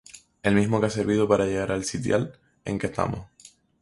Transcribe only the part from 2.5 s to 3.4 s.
en que estamos.